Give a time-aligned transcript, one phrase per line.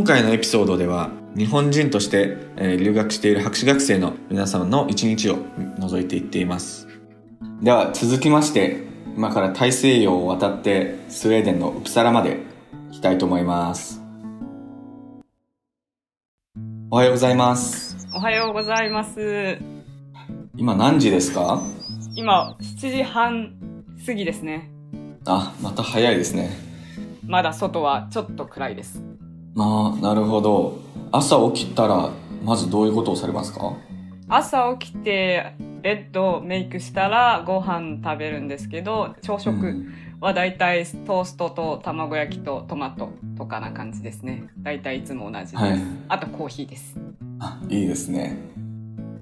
[0.00, 6.88] 今回のエピソードでは日本人として、えー留学している博士学生の皆様の一日を覗いていっています
[7.60, 8.82] では続きまして
[9.14, 12.38] 今から大西洋を渡ってスウェーデンのウプサラまで
[12.88, 14.00] 行きたいと思います
[16.90, 19.58] おはようございますおはようございます。
[20.56, 21.60] 今何時ですか？
[22.16, 23.54] 今、7時半
[24.06, 24.70] 過ぎですね。
[25.26, 26.56] あまた早いですね
[27.22, 29.09] まだ外はちょっと暗いです。
[29.54, 30.78] まあなるほど
[31.12, 32.10] 朝起きたら
[32.42, 33.76] まずどういうことをされますか？
[34.28, 44.44] 朝起きて、ベッドメイクしたらご飯食べるんですけど、朝う食んはだいたいトーストと卵焼きとトマトとかな感じですね。
[44.58, 45.56] だいたいいつも同じです。
[45.56, 46.96] はいあとコーヒーです。
[47.40, 48.36] あいいですね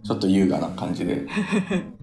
[0.02, 1.26] ちょっと優雅な感じで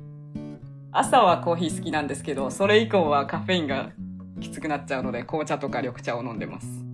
[0.91, 3.91] 朝はコーヒー好きなんですけど、それ以降はカフェインが
[4.39, 6.84] きつくなっちゃうので、紅茶とか緑茶を飲んでます。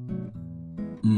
[1.03, 1.17] うんうん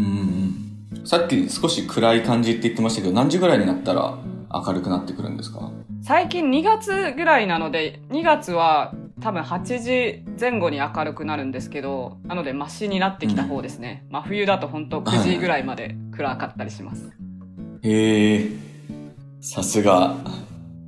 [0.97, 1.05] うん。
[1.07, 4.17] さっき少し暗い感じって言ってましたけど何時ぐらいになったら
[4.53, 5.71] 明るくなってくるんですか？
[6.03, 17.11] 最近2月ぐらいなので2月は多分8時前後に明るくなるんですけどなのでマシになってきた方ですね、真冬だと本当9時ぐらいまで暗かったりします。
[17.81, 18.49] へえ
[19.41, 20.15] さすが。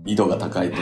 [0.07, 0.77] 緯度が高いと。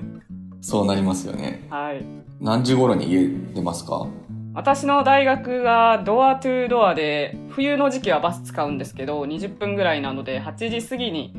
[0.62, 1.66] そうなりますよね。
[1.70, 2.04] はい。
[2.40, 4.06] 何時頃に家出ますか？
[4.52, 11.32] 私の大学がドアトゥードアで冬の時期はバス使うんですけど20分ぐらいなので8時過ぎに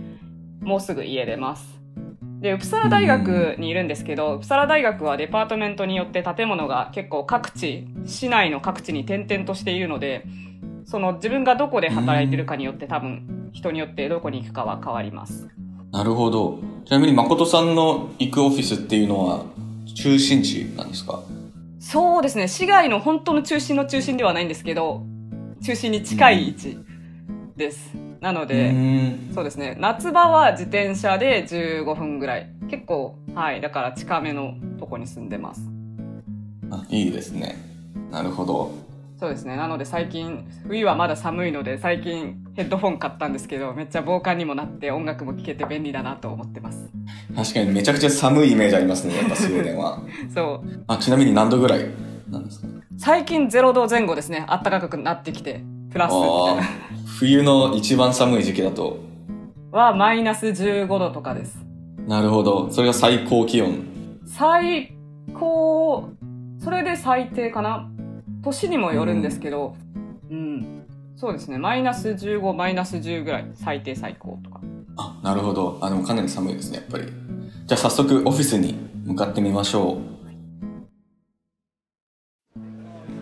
[0.61, 1.81] もうすぐ家出ます。
[2.39, 10.25] でウプサラ大学にいるんですけど、ウプサラ大学はデパートメントによって建物が結構各地市内の各地に点々としているので
[10.85, 15.49] その自分がどこで働いてるかによって多分人によってどこに行くかは変わります。
[15.91, 16.59] なるほど。
[16.85, 19.43] ちなみに誠さんの行くオフィスっていうのは
[19.93, 21.21] 中心地なんですか？
[21.81, 22.47] そうですね。
[22.47, 25.03] 市街の本当の中心の中心ではないんですけど
[25.63, 26.77] 中心に近い位置
[27.57, 28.71] です、なのうで、
[29.33, 29.75] そうですね。
[29.79, 32.51] 夏場は自転車で15分ぐらい。
[32.69, 33.61] 結構はい。
[33.61, 35.61] だから近めのとこに住んでます。
[36.69, 37.57] あいいですね。
[38.11, 38.71] なるほど。
[39.19, 39.55] そうですね。
[39.55, 46.89] なので最近冬はまだ寒いので最近ヘッドフォン買ったんですけどめっちゃ防寒にもなって音楽も聴けて便利だなと思ってます
[47.35, 49.99] 確かにめちゃくちゃ寒いイメージありますねやっぱスウェーデンは。
[50.33, 50.83] そう。
[50.87, 51.85] あちなみに何度ぐらい
[52.29, 52.67] なんですか？
[52.97, 56.63] 最近0度前後ですね暖かくなってきてプラスみたいああ
[57.19, 58.97] 冬の一番寒い時期だと。
[59.71, 61.57] なはマイナス15度とかです。
[62.07, 62.69] なるほど。
[62.71, 63.85] それが最高気温。
[64.25, 64.93] 最
[65.33, 66.09] 高
[66.59, 67.89] それで最低かな？
[68.43, 69.75] 年にもよるんですけど。
[70.29, 70.83] うん、
[71.15, 71.57] そうですね。
[71.57, 73.45] マイナス15マイナス10ぐらい。
[73.55, 74.61] 最低最高とか。
[74.97, 75.77] あなるほど。
[75.81, 77.05] あでもかなり寒いですねやっぱり
[77.65, 80.11] じゃあ早速オフィスに向かってみましょう。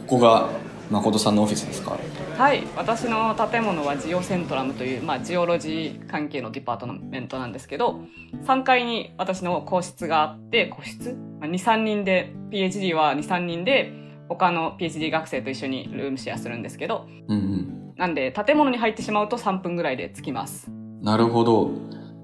[0.07, 0.49] ここが
[0.89, 1.97] 誠さんのオフィスですか？
[2.37, 7.99] はい私の建物はジオセントラムという、まあ、ジオロジー関係の department なんですけど
[8.45, 13.93] 3階に私の個室があって個室、まあ、23人で PhD は23人で
[14.29, 20.71] 他の PhD 学生と一緒にルームシェアするんですけどうんなんで建物に入ってしまうと3分ぐらいで着きます。
[20.71, 21.71] うんなるほど。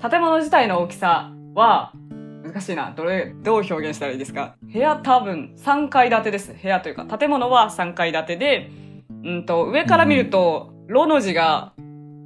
[0.01, 1.93] 建物自体の大きさは
[2.45, 2.93] 難しいな。
[2.95, 4.55] どれどう表現したらいいですか？
[4.61, 6.53] 部屋多分3階建てです。
[6.53, 8.71] 部屋というか建物は3階建てで
[9.23, 11.73] うんと上から見ると「ロ」の字が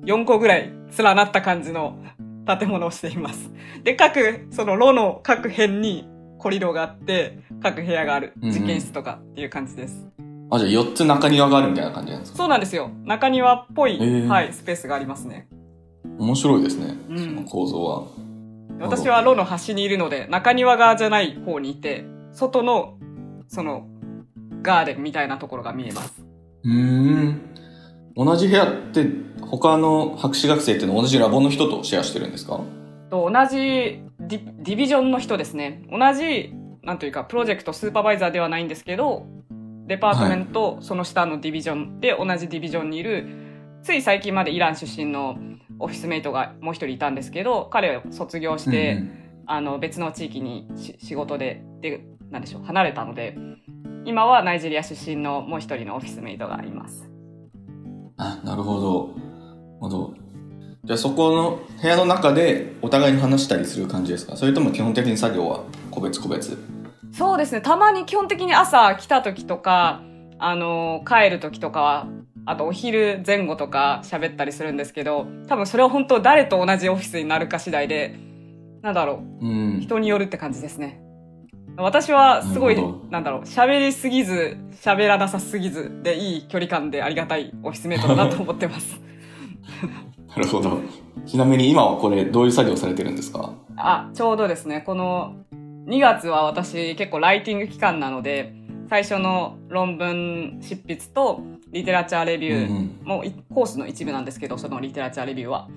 [0.06, 1.97] 4個ぐらい連なった感じの
[2.46, 3.52] 建物をしています。
[3.84, 6.07] で各その「ロ」の各辺に
[6.38, 8.34] コリドーがあって各部屋がある。
[8.41, 8.53] うんうん。
[8.53, 10.07] 実験室とかっていう感じです、
[10.50, 12.38] あじゃあ4つ中庭があるみたいな感じなんですか？
[12.38, 12.90] そうなんですよ。
[13.06, 14.28] 中庭っぽい、へー。
[14.28, 15.47] はい、スペースがありますね。
[16.18, 17.18] 面白いですね、うん。
[17.18, 18.07] その構造は
[18.80, 22.98] 私はロの端にいるので中庭側じゃない方にいて外の
[23.48, 23.88] その
[24.62, 26.24] ガーデンみたいなところが見えます。
[26.64, 27.42] うーん。
[28.16, 29.08] 同じ部屋って
[29.42, 32.60] 他の博士学生っていうのは同じラボの人とシェアしてるんですか？
[33.10, 35.84] と同じディディビジョンの人ですね。
[35.90, 36.54] 同じ
[36.84, 39.25] なんというかプロジェクトスーパーバイザーではないんですけど
[39.88, 43.28] デパートメント、その下のディビジョンで同じディビジョンにいる
[43.82, 45.38] つい最近までイラン出身の
[45.80, 49.16] オフィスメイトがもう一人いたんですけど彼は卒業して、うん
[49.52, 53.36] あの別の地域にし仕事ででなんでしょう離れたので
[54.06, 57.10] 今はナイジェリア出身のもう一人のオフィスメイトがいます。
[58.18, 59.08] あなるほど。
[59.08, 60.14] なるほど。
[60.84, 64.38] じゃあそこの部屋の中でお互いに話したりする感じですか？
[64.38, 66.56] それとも基本的に作業は個別個別？
[67.12, 67.62] そうですね。
[67.62, 70.04] たまに基本的に朝来た時とか
[70.38, 72.08] あの帰る時とかは
[72.50, 78.16] あとお昼前後とか喋ったりするんですけど多分それは本当誰と同じオフィスになるか次第で
[78.81, 79.46] なんだろう。
[79.46, 79.80] うん。
[79.81, 81.01] 人によるって感じですね。
[81.78, 82.78] 私はすごい
[83.10, 89.00] なんだろう、喋りすぎず、喋らなさすぎずでいい距離感でありがたいオフィスメイトだなと思ってます。
[90.30, 90.80] なるほど。
[91.25, 93.54] ちなみに今はこれどういう作業されてるんですか？
[93.78, 95.36] あ、ちょうどですね、この
[95.88, 98.54] 2月は私結構ライティング期間なので、
[98.89, 101.41] 最初の論文執筆と
[101.71, 105.69] リテラチャーレビュー、うんもういコースの一部なんですけど、そのリテラチャーレビューは。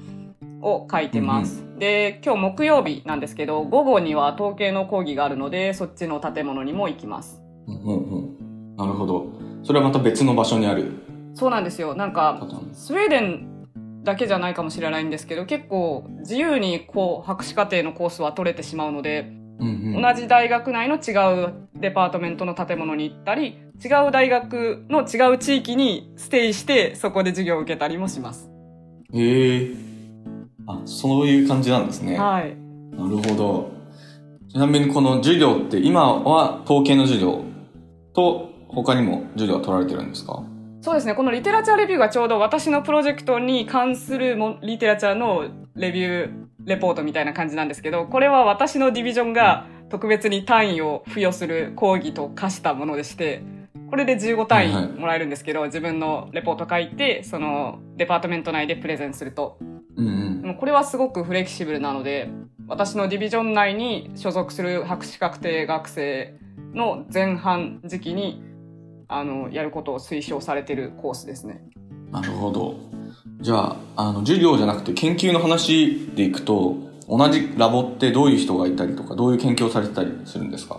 [0.64, 1.64] を書いてます。
[1.78, 7.42] で、今日木曜日なんですけど、午後には統計の講義があるので、そっちの建物にも行きます。
[7.66, 8.18] うんうんう
[8.74, 8.76] ん。
[8.76, 9.26] なるほど。
[9.64, 10.92] それはまた別の場所にある
[11.34, 11.96] そうなんですよ。
[11.96, 12.46] なんか。
[12.72, 19.32] スウェーデンだけじゃないかもしれないんですけど、結構自由にこう、博士課程のコースは取れてしまうので、
[19.62, 20.02] うんうん。
[20.02, 28.50] 同じ大学内の違うデパートメントの建物に行ったり、違う大学の違う地域にステイして、そこで授業を受けたりもします。
[29.14, 29.70] へえ。
[30.66, 32.18] あ、そういう感じなんですね。
[32.18, 32.56] はい。
[32.96, 33.70] なるほど。
[34.50, 37.42] ちなみにこの授業って今は統計の授業
[38.12, 40.44] と他にも授業は取られてるんですか？
[40.82, 41.14] そうですね。
[41.14, 46.30] このリテラチャーレビューがちょうど私のプロジェクトに関するもリテラチャーのレビュー
[46.64, 53.42] レポートみたいな感じなんですけど、これは私のディビジョンが特別に単位を付与する講義と化したものでして、
[53.90, 59.58] これで15単はいはい位もらえるんですけど、自分のレポート書いて、そのデパートメント内でプレゼンすると。
[59.96, 62.28] うんうんこれはすごくフレキシブルなので、
[62.66, 66.34] 私のディビジョン内に所属する博士課程学生
[66.74, 68.42] の前半時期に、
[69.08, 71.62] あの、やることを推奨されているコースですね。
[72.10, 72.76] なるほど。
[73.42, 76.76] じゃあ、あの、授業じゃなくて研究の話でいくと、
[77.08, 80.78] 同じラボってどういう人がいたりとか、どういう研究をされてたりするんですか？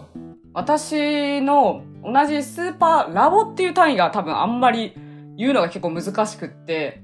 [0.53, 4.93] 私の同じスーパーラボっていう単位が多分あんまり
[5.35, 7.01] 言うのが結構難しくって、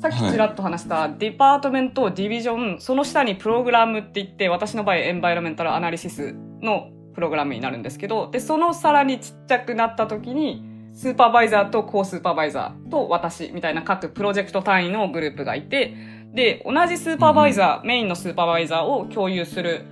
[0.00, 15.94] さっきちらっと話した department、 division、その下にプログラムって言って、私の場合 environmental analysis のプログラムになるんですけど、で、そのさらにちっちゃくなった時に、スーパーバイザーと co-supervisor と私みたいな各プロジェクト単位のグループがいて、
[16.32, 19.84] で、同じスーパーバイザー、メインのスーパーバイザーを共有する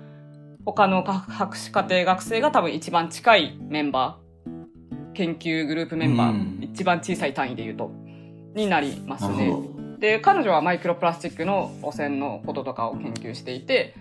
[0.65, 7.93] 他の博士課程学生が多分一番近いメンバー、研究グループメンバー、うん一番小さい単位で言うと、
[8.55, 9.55] になりますね。
[9.99, 13.95] で、彼女はマイクロプラスチックの汚染のこととかを研究していて、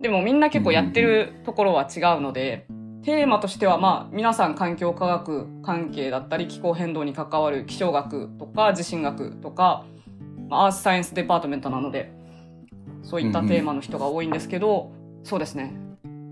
[0.00, 2.66] でもみんな結構やってるところは違うので、
[3.08, 9.86] テーマとしてはまあ皆さん環境科学関係だったり気候変動に関わる気象学とか地震学とか、
[10.50, 12.12] まあ、アースサイエンスデパートメントなので、
[13.02, 14.92] そういったテーマの人が多いんですけど、
[15.24, 15.72] そうですね。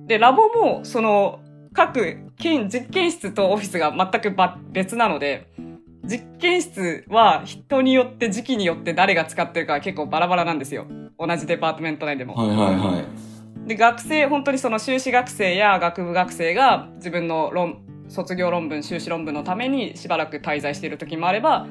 [0.06, 1.40] で、ラボもその
[1.73, 4.37] 各研実験室とオフィスが全く
[4.70, 5.46] 別なので、
[6.05, 10.84] 実験室は人によって時期によって誰が使ってるかは結構バラバラなんですよ。
[11.19, 12.34] 同じデパートメント内でも。
[12.34, 13.36] はいはいはい。
[13.67, 21.67] で、学生、本当にその修士学生や学部学生が自分の論、卒業論文、修士論文のためにしばらく滞在している時もあれば、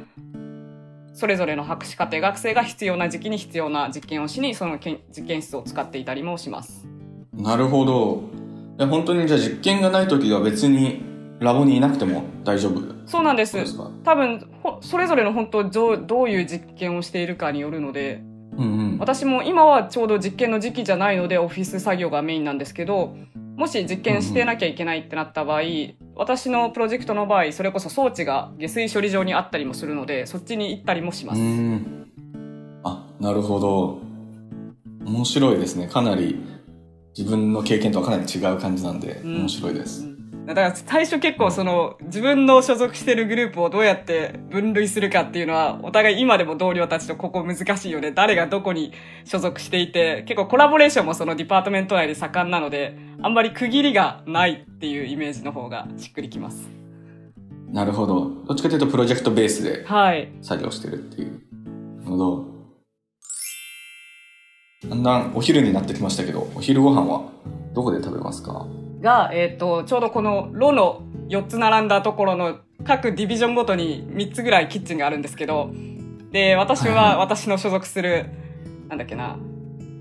[1.14, 6.86] それぞれの博士課程学生が必要な時期に必要な実験をしに、そのけん実験室を使っていたりもします。
[7.34, 8.24] なるほど。
[8.78, 11.02] いや本当にじゃあ実験がない時は別に
[11.40, 13.56] ラボにいなくても大丈夫そうなんです。
[13.56, 13.90] ですか？
[14.04, 18.22] 多分、ほそれぞれの本当どう、どういう実験をしているかによるので、
[18.58, 18.85] うんうん。
[19.00, 23.16] 私も今はちょうど実験の時期じゃないのでオフィス作業がメインなんですけど
[23.56, 25.62] もし実験してなきゃいけないってなった場合、
[26.14, 31.42] 私のプロジェクトの場合それこそ装置が下水処理場にあったりもするのでそっちに行ったりもします。
[32.84, 34.00] あ、なるほど。
[35.06, 35.88] 面白いですね。
[35.88, 36.38] かなり
[37.18, 40.06] 自分の経験とはかなり違う感じなんで、うん面白いです。
[40.06, 40.15] うん
[40.46, 56.70] だから最初結構その自分の所属してるグループをどうやって分類するかっていうのはお互い今でも同僚たちとここ難しいよね誰がどこに所属していて結構コラボレーションもその department 内で盛んなのであんまり区切りがないっていうイメージの方がしっくりきます
[57.68, 58.32] なるほど。
[58.48, 61.42] どっちかというとプロジェクトベースではい作業してるっていう。
[61.98, 62.46] なるほど。
[64.88, 67.30] だんだんお昼になってきましたけど、お昼ご飯は
[67.74, 68.66] どこで食べますか？
[69.06, 75.72] が、えっとちょうどこのロの4つ並んだところの各ディビジョンごとに3つぐらいキッチンがあるんですけど
[76.32, 77.06] で私はいはい。
[77.06, 78.26] は私の所属する
[78.90, 79.38] なんだっけな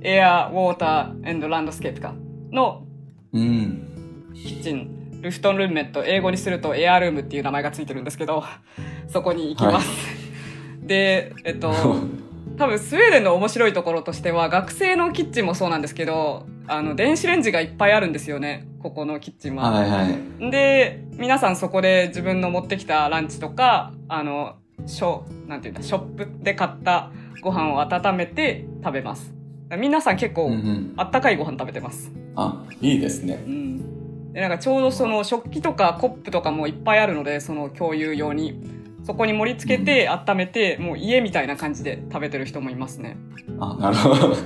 [0.02, 2.14] エアウォーターランドスケープか
[2.50, 2.84] の
[3.32, 4.32] うん。
[4.34, 8.44] キッチンルフトンルームメット英語にするとエアルームっていう名前がついてるんですけど
[9.08, 9.88] そこに行きます、
[10.82, 11.72] でえっと
[12.58, 19.70] 多分スウェーデンの面白いところとしては学生のキッチンもそうなんですけどあの電子レンジがいっぱいあるんですよねここのキッチンは。
[19.70, 20.50] はいはい。
[20.50, 24.56] で皆さんそこで自分の持ってきたランチとかあの
[24.86, 27.10] ショなんていうんだショップで買った
[27.42, 29.32] ご飯を温めて食べます
[29.78, 30.94] 皆さん結構、うんうん。
[30.96, 33.42] あったかいご飯食べてます、あ、いいですね。
[33.46, 38.62] うん、でなんかちょうどその食器とかコップとかもいっぱいあるのでその共有用に
[39.04, 43.18] そこに盛り付けて温めて、もう家みたいな感じで食べてる人もいますね
[43.60, 44.36] あなるほど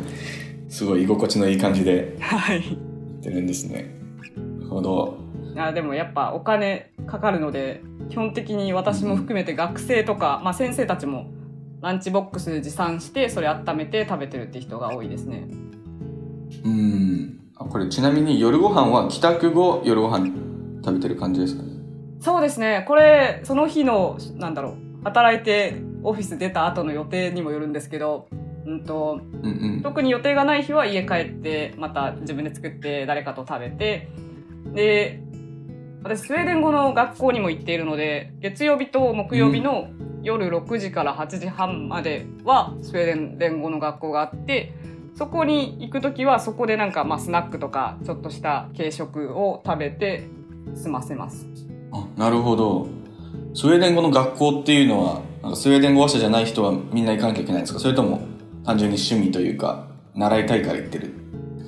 [0.68, 2.56] すごい居心地のいい感じではい。
[2.56, 2.74] やっ
[3.22, 3.94] てるんですね。
[4.36, 5.18] なるほど。
[5.56, 11.30] あでもやっぱお金かかるので基本的に私も含めて学生とか、まあ、先生たちも
[11.80, 15.48] ランチボックス持参してそれ温めて食べてるって人が多いですね。
[16.64, 17.40] うん。
[17.56, 20.26] あこれちなみに夜ご飯は帰宅後夜ご飯
[20.84, 21.62] 食べてる感じですか？
[21.62, 21.70] ね
[22.20, 22.84] そうですね。
[22.86, 28.28] これその日のなんだろう働いてオフィス出た後の予定にもよるんですけど、
[28.68, 29.82] うんと、うんうん。
[29.82, 34.08] 特に予定がない日は家帰ってまた自分で作って誰かと食べて
[34.74, 35.20] で
[36.02, 39.88] 私スウェーデン語の学校にも行っているので月曜日と木曜日の
[40.22, 44.74] 夜6時から8時半まではスウェーデン語の学校があって
[45.14, 50.28] そこに行く時はそこでなんかまあスナックとかちょっとした軽食を食べて
[50.74, 51.48] 済ませます。
[51.92, 52.86] あなるほど。
[53.54, 57.80] スウェーデン語の学校っていうのはなんかスウェーデン語話者じゃない人はみんな行かなきゃいけないんですか？
[57.80, 58.20] それとも
[58.68, 61.14] 単純に趣味というか習いたいから行ってる。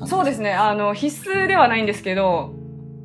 [0.06, 0.52] そうですね。
[0.52, 2.52] あの必須ではないんですけど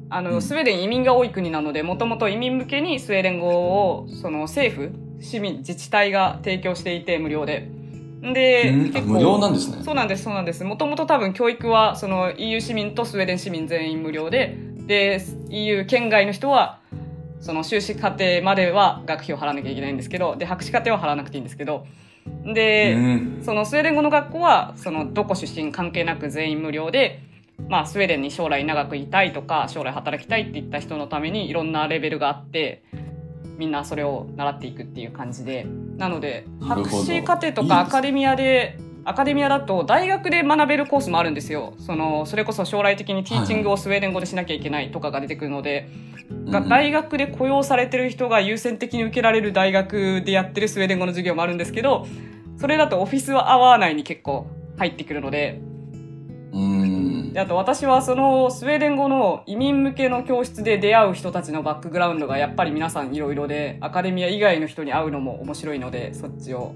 [0.10, 0.42] あの、うん。
[0.42, 7.70] スウェーデン移民が多い国なのでもともと移民向けにスウェーデン語をその政府市民自治体が提供していて無料で。
[8.22, 8.82] でうん？
[8.82, 9.78] あ結構無料なんですね。
[9.82, 10.62] そうなんですそうなんです。
[10.66, 15.22] もともと多分教育はその EU 市民とスウェーデン市民全員無料でで
[15.52, 16.80] EU 県外の人は
[17.40, 21.86] その修士課程までは学費を払わなきゃいけないんですけどで博士課程は払わなくていいんですけど
[22.53, 23.41] で、うん。
[23.44, 27.22] そのスウェーデン語の学校はそのどこ出身関係なく全員無料で、
[27.70, 32.84] まあ、スウェーデンに将来長くいたいとか将来働きたいっていった人のためにいろんなレベルがあって
[33.58, 35.65] みんなそれを習っていくっていう感じで。
[35.98, 41.76] なので博士課程とかアカデミアでアカデミアだと大学で学べるコースもあるんですよ。
[41.78, 45.88] そのそれこそ将来的にティーチングをスウェーデン語でしなきゃいけないとかが出てくるので、
[46.48, 46.70] がうん。
[46.70, 52.08] 大学で雇用されてる人が優先的に受けられる大学でやってるスウェーデン語の授業もあるんですけど
[52.60, 54.48] それだとオフィスアワー内に結構
[54.78, 55.62] 入ってくるので。
[56.52, 57.34] うん。
[57.34, 66.74] であと私はそのスウェーデン語の移民向けの教室で出会う人たちのバックグラウンドがやっぱり皆さんいろいろでアカデミア以外の人に会うのも面白いのでそっちを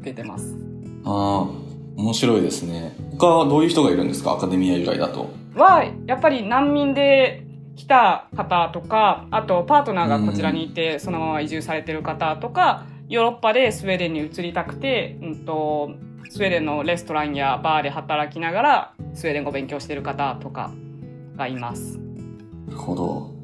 [0.00, 0.56] 受けてます。
[1.04, 1.67] ああ
[1.98, 2.94] 面白いですね。
[3.18, 4.32] 他はどういう人がいるんですか？
[4.32, 5.30] アカデミア以外だと。
[5.56, 15.90] はやっぱり難民で来た方とかあとパートナーがこちらにいて、そのまま移住されてる方とかヨーロッパでスウェーデンに移りたくて、うん、と
[16.30, 20.72] スウェーデンのレストランやバーで働きながらスウェーデン語を勉強してる方とか
[21.36, 21.98] がいます。
[22.68, 23.34] なるほど。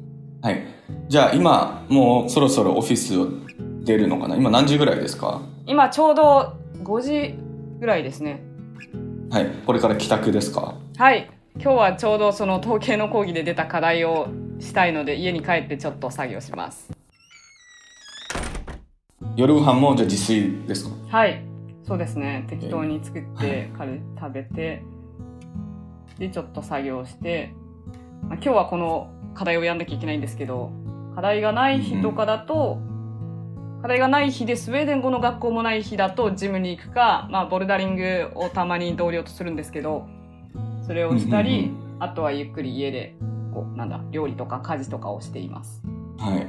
[0.41, 0.63] はい。
[1.09, 3.27] じゃあ今もうそろそろオフィスを
[3.83, 4.37] 出るのかな？
[4.37, 5.41] 今何時ぐらいですか？
[5.65, 7.35] 今ちょうど5時
[7.79, 8.44] ぐらいですね。
[9.29, 10.75] はいこれから帰宅ですか？
[10.97, 11.29] はい。
[11.55, 14.27] 今日はちょうどその統計の講義で出た課題を
[14.59, 16.91] したいので家に帰ってちょっと作業します。
[19.35, 20.95] 夜ご飯もじゃあ自炊ですか？
[21.17, 21.43] はい、
[21.85, 22.45] そうですね。
[22.49, 24.83] 適当に作って、彼食べて、
[26.17, 27.53] で、ちょっと作業して、
[28.21, 30.71] まあ、今日はこの課題をやんなきゃいけないんですけど、
[31.15, 32.79] 課題がない日とかだと、
[33.85, 40.07] 課題がない日でスウェーデン語の学校もない日だとジムに行くか、まあ、ボルダリングをたまに同僚とするんですけど、
[40.87, 43.15] それをしたり、うんあとはゆっくり家で、
[43.53, 45.81] こう、なんだ、料理とか家事とかをしています。
[46.17, 46.33] はい。
[46.33, 46.47] なる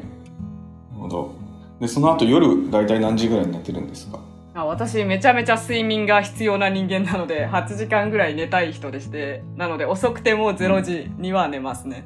[0.93, 1.35] ほど。
[1.79, 4.19] でその後夜大体何時ぐらいに寝てるんですか？
[4.55, 12.05] あ私めちゃめちゃ睡眠が必要な人間なので8時間ぐらい寝たい人でしてなので遅くても0時には寝ますね。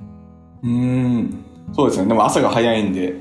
[0.65, 1.45] うーん。
[1.73, 2.09] そうですね。
[2.09, 3.15] でも朝が早いんで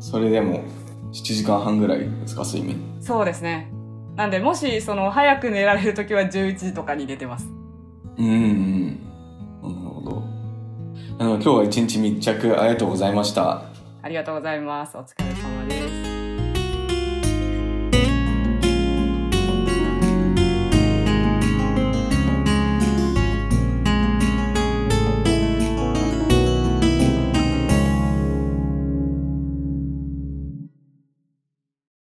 [0.00, 0.64] それでも
[1.12, 2.80] 7時間半ぐらいですか睡眠。
[3.00, 3.70] そうですね。
[4.16, 7.48] なんでもしその早く寝られる時は11時とかに寝てます。
[8.18, 8.86] うんうん
[9.62, 10.22] なるほど。
[11.18, 12.60] あの今日は一日密着。
[12.60, 13.62] ありがとうございました。
[14.02, 14.96] ありがとうございます。
[14.96, 15.45] お疲れ様